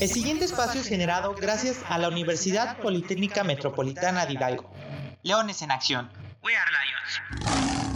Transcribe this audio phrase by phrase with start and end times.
[0.00, 4.70] El siguiente espacio es generado gracias a la Universidad Politécnica Metropolitana de Hidalgo.
[5.24, 6.08] Leones en Acción.
[6.44, 7.88] We are Lions.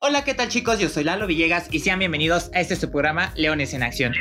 [0.00, 0.80] Hola, ¿qué tal chicos?
[0.80, 4.12] Yo soy Lalo Villegas y sean bienvenidos a este su programa Leones en Acción.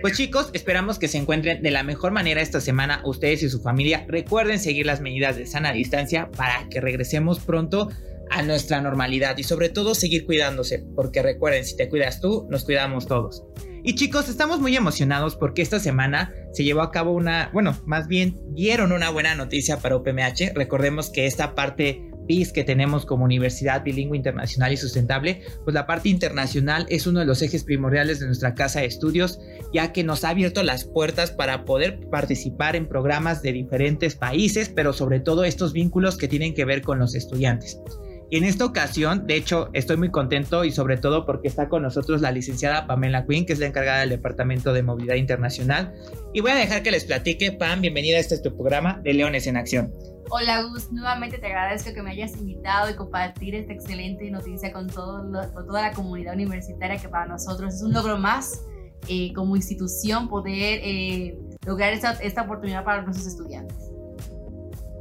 [0.00, 3.60] Pues chicos, esperamos que se encuentren de la mejor manera esta semana ustedes y su
[3.60, 4.06] familia.
[4.08, 7.90] Recuerden seguir las medidas de sana distancia para que regresemos pronto
[8.30, 12.64] a nuestra normalidad y sobre todo seguir cuidándose, porque recuerden, si te cuidas tú, nos
[12.64, 13.42] cuidamos todos.
[13.84, 18.06] Y chicos, estamos muy emocionados porque esta semana se llevó a cabo una, bueno, más
[18.06, 20.52] bien dieron una buena noticia para UPMH.
[20.54, 25.88] Recordemos que esta parte BIS que tenemos como Universidad Bilingüe Internacional y Sustentable, pues la
[25.88, 29.40] parte internacional es uno de los ejes primordiales de nuestra casa de estudios,
[29.74, 34.68] ya que nos ha abierto las puertas para poder participar en programas de diferentes países,
[34.68, 37.80] pero sobre todo estos vínculos que tienen que ver con los estudiantes.
[38.32, 41.82] Y en esta ocasión, de hecho, estoy muy contento y sobre todo porque está con
[41.82, 45.92] nosotros la licenciada Pamela Quinn, que es la encargada del Departamento de Movilidad Internacional.
[46.32, 47.52] Y voy a dejar que les platique.
[47.52, 49.92] Pam, bienvenida a este tu programa de Leones en Acción.
[50.30, 54.86] Hola Gus, nuevamente te agradezco que me hayas invitado y compartir esta excelente noticia con,
[54.86, 58.64] todo con toda la comunidad universitaria que para nosotros es un logro más
[59.08, 63.76] eh, como institución poder eh, lograr esta, esta oportunidad para nuestros estudiantes.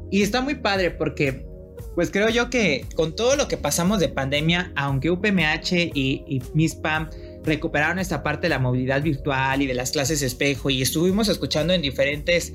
[0.10, 1.50] Y está muy padre porque
[1.96, 6.42] pues creo yo que con todo lo que pasamos de pandemia, aunque UPMH y, y
[6.54, 7.10] MISPAM
[7.44, 11.74] recuperaron esta parte de la movilidad virtual y de las clases espejo y estuvimos escuchando
[11.74, 12.54] en diferentes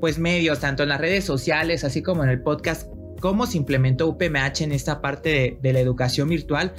[0.00, 2.90] pues medios, tanto en las redes sociales así como en el podcast,
[3.20, 6.74] cómo se implementó UPMH en esta parte de, de la educación virtual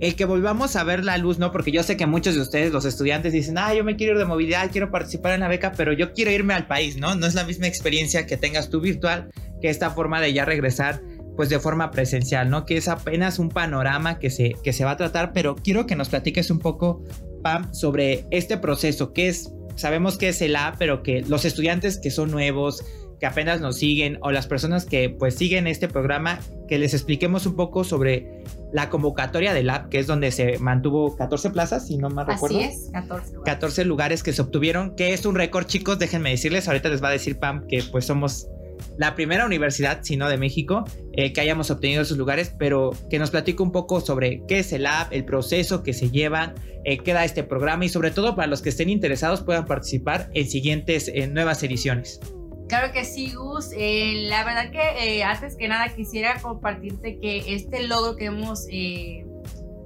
[0.00, 1.52] el que volvamos a ver la luz, ¿no?
[1.52, 4.18] Porque yo sé que muchos de ustedes, los estudiantes, dicen, ah, yo me quiero ir
[4.18, 7.14] de movilidad, quiero participar en la beca, pero yo quiero irme al país, ¿no?
[7.14, 11.02] No es la misma experiencia que tengas tú virtual que esta forma de ya regresar
[11.40, 12.66] pues de forma presencial, ¿no?
[12.66, 15.96] Que es apenas un panorama que se, que se va a tratar, pero quiero que
[15.96, 17.02] nos platiques un poco,
[17.42, 21.98] Pam, sobre este proceso, que es, sabemos que es el A, pero que los estudiantes
[21.98, 22.84] que son nuevos,
[23.18, 27.46] que apenas nos siguen, o las personas que pues siguen este programa, que les expliquemos
[27.46, 31.96] un poco sobre la convocatoria del app, que es donde se mantuvo 14 plazas, si
[31.96, 32.58] no mal recuerdo.
[32.58, 33.54] Así es, 14 lugares.
[33.54, 37.08] 14 lugares que se obtuvieron, que es un récord, chicos, déjenme decirles, ahorita les va
[37.08, 38.46] a decir Pam que pues somos
[38.96, 43.18] la primera universidad, si no de México, eh, que hayamos obtenido esos lugares, pero que
[43.18, 46.54] nos platique un poco sobre qué es el app, el proceso que se lleva,
[46.84, 50.30] eh, qué da este programa y sobre todo para los que estén interesados puedan participar
[50.34, 52.20] en siguientes nuevas ediciones.
[52.68, 53.70] Claro que sí, Gus.
[53.76, 58.66] Eh, la verdad que antes que nada quisiera compartirte que este logro que hemos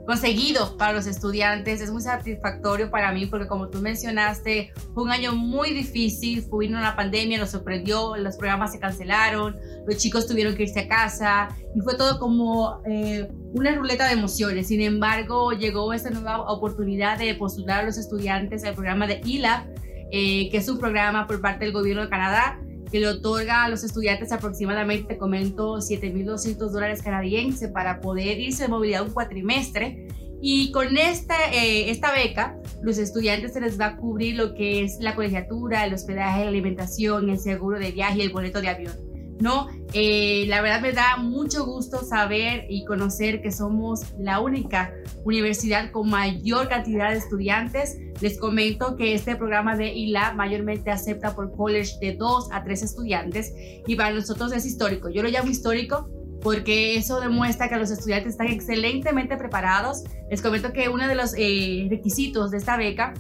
[0.07, 1.81] conseguido para los estudiantes.
[1.81, 6.67] Es muy satisfactorio para mí porque como tú mencionaste, fue un año muy difícil, fue
[6.69, 9.57] una pandemia, nos sorprendió, los programas se cancelaron,
[9.87, 14.15] los chicos tuvieron que irse a casa y fue todo como eh, una ruleta de
[14.15, 14.69] emociones.
[14.69, 19.67] Sin embargo, llegó esta nueva oportunidad de postular a los estudiantes al programa de ILA,
[20.11, 23.69] eh, que es un programa por parte del gobierno de Canadá que le otorga a
[23.69, 30.09] los estudiantes aproximadamente, te comento, 7.200 dólares canadienses para poder irse de movilidad un cuatrimestre.
[30.41, 34.83] Y con esta, eh, esta beca, los estudiantes se les va a cubrir lo que
[34.83, 38.69] es la colegiatura, el hospedaje, la alimentación, el seguro de viaje y el boleto de
[38.69, 39.15] avión.
[39.41, 39.69] ¿no?
[39.93, 44.93] Eh, la verdad me da mucho gusto saber y conocer que somos la única
[45.25, 47.99] universidad con mayor cantidad de estudiantes.
[48.21, 52.83] Les comento que este programa de ILA mayormente acepta por college de 2 a 3
[52.83, 53.53] estudiantes
[53.87, 55.09] y para nosotros es histórico.
[55.09, 56.09] Yo lo llamo histórico
[56.43, 60.05] porque eso demuestra que los estudiantes están excelentemente preparados.
[60.31, 63.15] Les comento que uno de los eh, requisitos de esta beca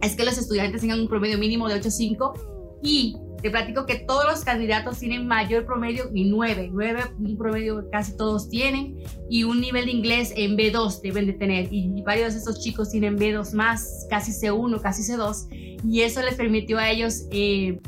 [0.00, 4.24] es que los estudiantes tengan un promedio mínimo de 8.5 y te platico que todos
[4.24, 8.96] los candidatos tienen mayor promedio y 9, 9 un promedio casi todos tienen
[9.28, 12.90] y un nivel de inglés en B2 deben de tener y varios de estos chicos
[12.90, 17.78] tienen B2 más, casi C1, casi C2 y eso les permitió a ellos eh,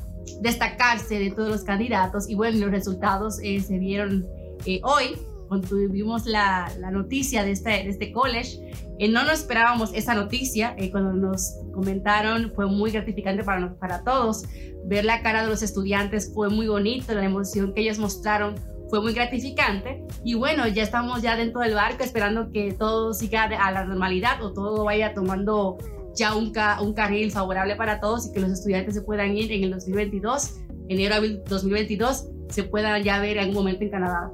[0.43, 4.27] destacarse de todos los candidatos y bueno, los resultados eh, se vieron
[4.67, 5.17] eh, hoy
[5.49, 8.59] cuando tuvimos la, la noticia de este, de este college
[8.99, 14.03] eh, no nos esperábamos esa noticia, eh, cuando nos comentaron fue muy gratificante para, para
[14.05, 14.45] todos.
[14.87, 18.55] Ver la cara de los estudiantes fue muy bonito, la emoción que ellos mostraron
[18.89, 20.05] fue muy gratificante.
[20.25, 24.43] Y bueno, ya estamos ya dentro del barco esperando que todo siga a la normalidad
[24.43, 25.77] o todo vaya tomando
[26.15, 29.65] ya un, un carril favorable para todos y que los estudiantes se puedan ir en
[29.65, 30.55] el 2022,
[30.89, 34.31] enero de 2022, se puedan ya ver un momento en Canadá.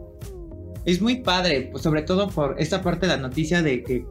[0.84, 4.04] Es muy padre, pues sobre todo por esta parte de la noticia de que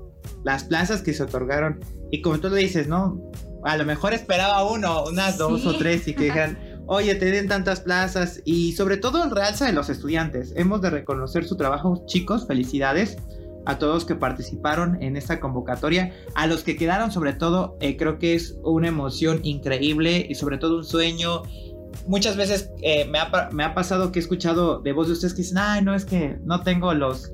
[0.44, 1.79] las plazas que se otorgaron.
[2.12, 3.21] Y como tú lo dices, ¿no?
[3.63, 6.57] A lo mejor esperaba uno, unas dos o tres y que dijeran,
[6.88, 8.41] oye, te den tantas plazas.
[8.44, 10.53] Y sobre todo el realza de los estudiantes.
[10.56, 13.18] Hemos de reconocer su trabajo, chicos, felicidades.
[13.63, 18.17] a todos que participaron en esta convocatoria, a los que quedaron sobre todo, eh, creo
[18.17, 21.44] que es una emoción increíble y sobre todo un sueño.
[22.07, 25.35] Muchas veces eh, me, ha, me, ha, pasado que he escuchado de voz de ustedes
[25.35, 27.31] que dicen, ay, no, es que no tengo los,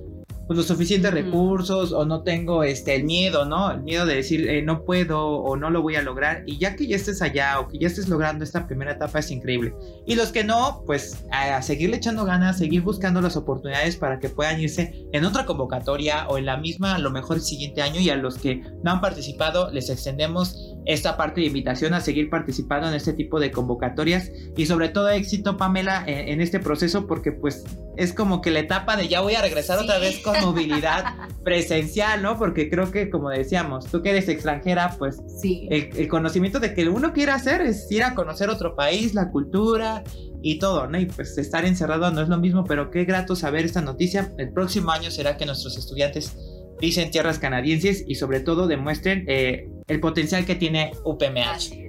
[0.48, 3.72] pues, los suficientes recursos o no tengo este el miedo, ¿no?
[3.72, 6.76] El miedo de decir eh, no puedo o no lo voy a lograr y ya
[6.76, 9.76] que ya estés allá o que ya estés logrando esta primera etapa es increíble.
[10.06, 14.30] Y los que no, pues a, seguirle echando ganas, seguir buscando las oportunidades para que
[14.30, 18.00] puedan irse en otra convocatoria o en la misma a lo mejor el siguiente año
[18.00, 22.30] y a los que no han participado les extendemos esta parte de invitación a seguir
[22.30, 27.34] participando en este tipo de convocatorias y sobre todo éxito Pamela en, este proceso porque
[27.34, 27.66] pues
[27.98, 31.04] es como que la etapa de ya voy a regresar otra vez con movilidad
[31.44, 32.38] presencial, ¿no?
[32.38, 35.68] Porque creo que como decíamos, tú que eres extranjera, pues sí.
[35.70, 40.04] el, conocimiento de que uno quiere hacer es ir a conocer otro país, la cultura
[40.42, 41.00] y todo, ¿no?
[41.00, 44.32] Y pues estar encerrado no es lo mismo, pero qué grato saber esta noticia.
[44.38, 46.38] El próximo año será que nuestros estudiantes
[46.80, 51.88] dicen tierras canadienses y sobre todo demuestren eh, el potencial que tiene UPMH.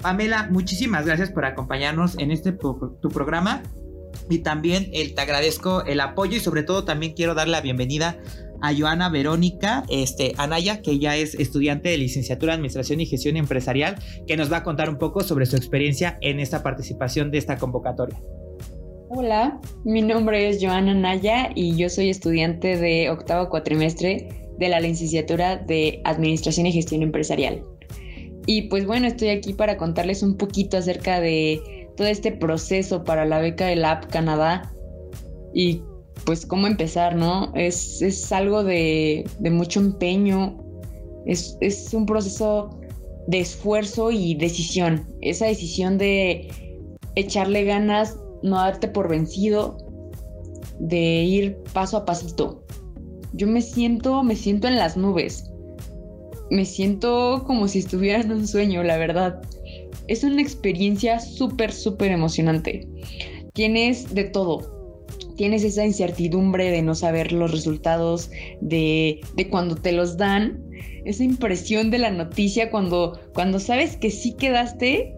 [0.00, 3.62] Pamela, muchísimas gracias por acompañarnos en este tu programa
[4.28, 8.18] y también te agradezco el apoyo y sobre todo también quiero dar la bienvenida
[8.62, 13.36] a Joana Verónica este, Anaya, que ella es estudiante de licenciatura en Administración y Gestión
[13.36, 13.96] Empresarial,
[14.26, 17.58] que nos va a contar un poco sobre su experiencia en esta participación de esta
[17.58, 18.20] convocatoria.
[19.14, 24.26] Hola, mi nombre es Joana Anaya y yo soy estudiante de octavo cuatrimestre
[24.58, 27.62] de la licenciatura de Administración y Gestión Empresarial.
[28.46, 33.26] Y pues bueno, estoy aquí para contarles un poquito acerca de todo este proceso para
[33.26, 34.72] la beca del App Canadá
[35.52, 35.82] y
[36.24, 37.52] pues cómo empezar, ¿no?
[37.54, 40.56] Es, es algo de, de, mucho empeño,
[41.26, 42.80] es, es un proceso
[43.26, 46.48] de esfuerzo y decisión, esa decisión de
[47.14, 49.78] echarle ganas, no darte por vencido,
[50.78, 52.64] de ir paso a pasito.
[53.32, 55.50] Yo me siento, me siento en las nubes.
[56.50, 59.40] Me siento como si estuviera en un sueño, la verdad
[60.08, 62.86] es una experiencia súper, súper emocionante.
[63.52, 65.06] Tienes de todo.
[65.36, 68.30] Tienes esa incertidumbre de no saber los resultados,
[68.60, 70.62] de, de cuando te los dan,
[71.04, 75.14] esa impresión de la noticia cuando, cuando sabes que sí quedaste,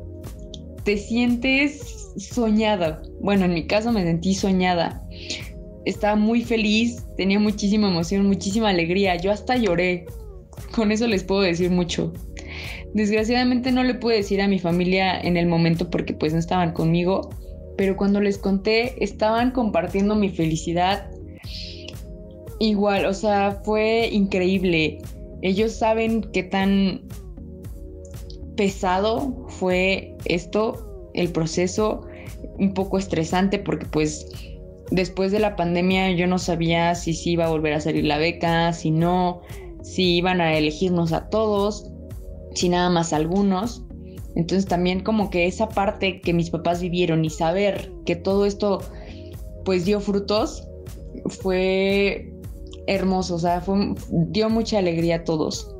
[0.84, 3.02] te sientes soñada.
[3.20, 5.02] Bueno, en mi caso me sentí soñada.
[5.84, 9.16] Estaba muy feliz, tenía muchísima emoción, muchísima alegría.
[9.16, 10.06] Yo hasta lloré.
[10.74, 12.12] Con eso les puedo decir mucho.
[12.94, 16.72] Desgraciadamente no le pude decir a mi familia en el momento porque pues no estaban
[16.72, 17.28] conmigo,
[17.76, 21.10] pero cuando les conté estaban compartiendo mi felicidad.
[22.60, 24.98] Igual, o sea, fue increíble.
[25.42, 27.02] Ellos saben qué tan
[28.56, 32.02] pesado fue esto, el proceso,
[32.58, 34.26] un poco estresante porque pues
[34.90, 38.72] después de la pandemia yo no sabía si iba a volver a salir la beca,
[38.72, 39.40] si no,
[39.82, 41.90] si iban a elegirnos a todos
[42.54, 43.82] si nada más algunos.
[44.34, 48.80] Entonces también como que esa parte que mis papás vivieron y saber que todo esto
[49.64, 50.66] pues dio frutos
[51.26, 52.32] fue
[52.86, 53.62] hermoso, o sea,
[54.10, 55.74] dio mucha alegría a todos.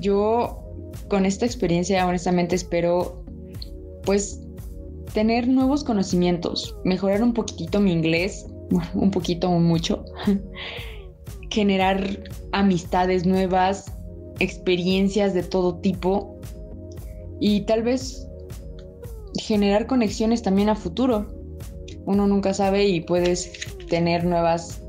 [0.00, 0.64] Yo
[1.08, 3.17] con esta experiencia honestamente espero
[4.04, 4.40] pues
[5.12, 8.46] tener nuevos conocimientos, mejorar un poquitito mi inglés,
[8.94, 10.04] un poquito o mucho,
[11.50, 12.20] generar
[12.52, 13.92] amistades nuevas,
[14.40, 16.38] experiencias de todo tipo
[17.40, 18.28] y tal vez
[19.40, 21.26] generar conexiones también a futuro.
[22.04, 23.52] Uno nunca sabe y puedes
[23.88, 24.82] tener nuevas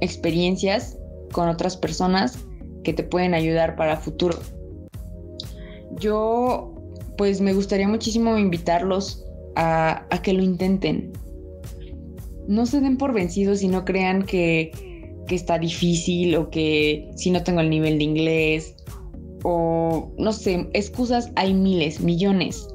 [0.00, 0.98] experiencias
[1.32, 2.38] con otras personas
[2.84, 4.38] que te pueden ayudar para futuro.
[5.98, 6.71] Yo
[7.22, 9.24] pues me gustaría muchísimo invitarlos
[9.54, 11.12] a, que lo intenten.
[12.48, 14.72] No se den por vencidos y no crean que,
[15.28, 18.74] que está difícil o que si no tengo el nivel de inglés
[19.44, 22.66] o no sé, excusas hay miles, millones.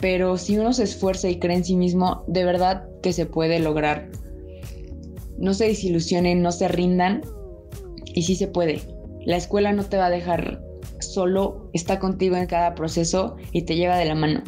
[0.00, 3.60] Pero si uno se esfuerza y cree en sí mismo, de verdad que se puede
[3.60, 4.10] lograr.
[5.36, 7.20] No se desilusionen, no se rindan
[8.14, 8.80] y sí se puede.
[9.26, 10.62] La escuela no te va a dejar
[11.00, 14.42] solo, está contigo en cada proceso y te lleva de la mano.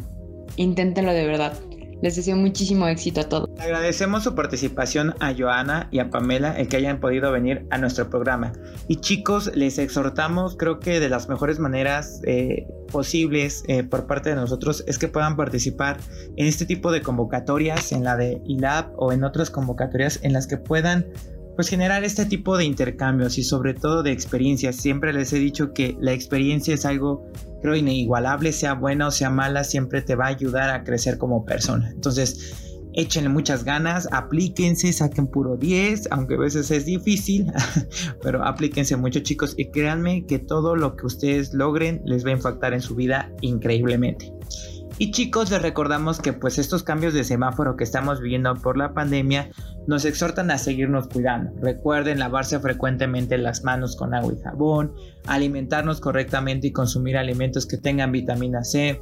[0.55, 1.53] Inténtenlo de verdad.
[2.01, 3.49] Les deseo muchísimo éxito a todos.
[3.59, 8.09] Agradecemos su participación a Joana y a Pamela el que hayan podido venir a nuestro
[8.09, 8.53] programa.
[8.87, 14.31] Y chicos, les exhortamos, creo que de las mejores maneras eh, posibles eh, por parte
[14.31, 15.97] de nosotros es que puedan participar
[16.37, 20.47] en este tipo de convocatorias, en la de ILAB o en otras convocatorias en las
[20.47, 21.05] que puedan
[21.55, 24.75] pues generar este tipo de intercambios y sobre todo de experiencias.
[24.75, 27.25] Siempre les he dicho que la experiencia es algo,
[27.61, 31.45] creo, inigualable, sea buena o sea mala, siempre te va a ayudar a crecer como
[31.45, 31.89] persona.
[31.91, 37.51] Entonces, échenle muchas ganas, aplíquense, saquen puro 10, aunque a veces es difícil,
[38.21, 42.33] pero aplíquense mucho chicos y créanme que todo lo que ustedes logren les va a
[42.33, 44.33] impactar en su vida increíblemente.
[45.01, 48.93] Y chicos, les recordamos que pues estos cambios de semáforo que estamos viviendo por la
[48.93, 49.49] pandemia
[49.87, 51.59] nos exhortan a seguirnos cuidando.
[51.59, 54.93] Recuerden lavarse frecuentemente las manos con agua y jabón,
[55.25, 59.01] alimentarnos correctamente y consumir alimentos que tengan vitamina C,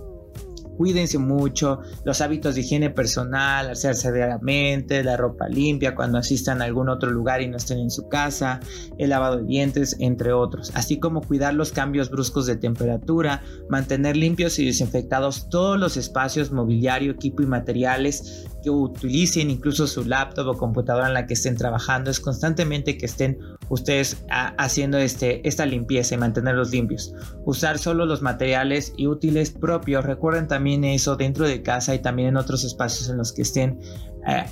[0.79, 6.65] cuídense mucho, los hábitos de higiene personal, hacerse diariamente, la ropa limpia cuando asistan a
[6.65, 8.61] algún otro lugar y no estén en su casa,
[8.97, 14.15] el lavado de dientes, entre otros, así como cuidar los cambios bruscos de temperatura, mantener
[14.15, 20.47] limpios y desinfectados todos los espacios, mobiliario, equipo y materiales que utilicen, incluso su laptop
[20.47, 23.37] o computadora en la que estén trabajando, es constantemente que estén
[23.69, 24.23] ustedes
[24.57, 27.13] haciendo este, esta limpieza y mantenerlos limpios.
[27.45, 30.05] Usar solo los materiales y útiles propios.
[30.05, 33.79] Recuerden también eso dentro de casa y también en otros espacios en los que estén.
[34.27, 34.45] Eh,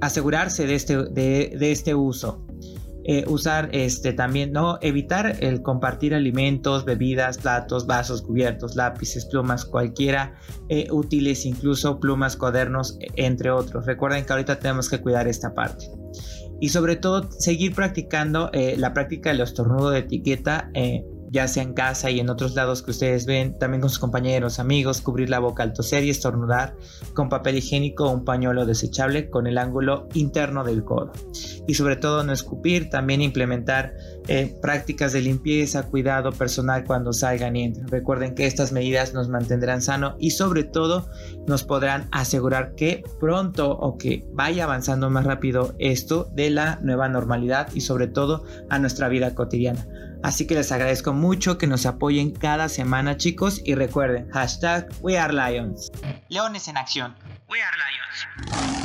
[0.00, 2.42] asegurarse de este, de, este uso.
[3.08, 4.78] Eh, usar este también, ¿no?
[4.82, 10.34] Evitar el compartir alimentos, bebidas, platos, vasos, cubiertos, lápices, plumas, cualquiera
[10.68, 13.86] eh, útiles, incluso plumas, cuadernos, entre otros.
[13.86, 15.88] Recuerden que ahorita tenemos que cuidar esta parte
[16.60, 21.04] y sobre todo seguir practicando eh, la práctica del estornudo de etiqueta eh,
[21.36, 24.58] ya sea en casa y en otros lados que ustedes ven, también con sus compañeros,
[24.58, 26.74] amigos, cubrir la boca al toser y estornudar
[27.12, 31.12] con papel higiénico o un pañuelo desechable con el ángulo interno del codo.
[31.66, 33.92] Y sobre todo no escupir, también implementar
[34.28, 37.86] eh, prácticas de limpieza, cuidado personal cuando salgan y entren.
[37.88, 41.06] Recuerden que estas medidas nos mantendrán sano y sobre todo
[41.46, 47.10] nos podrán asegurar que pronto o que vaya avanzando más rápido esto de la nueva
[47.10, 49.86] normalidad y sobre todo a nuestra vida cotidiana.
[50.22, 55.18] Así que les agradezco mucho que nos apoyen cada semana chicos y recuerden, hashtag We
[55.18, 55.90] Are Lions.
[56.28, 57.14] Leones en acción.
[57.48, 58.75] We Are Lions.